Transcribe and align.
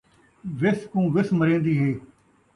وِس 0.59 0.79
کوں 0.91 1.05
وِس 1.13 1.27
مرین٘دی 1.39 1.75
ہے 1.81 1.91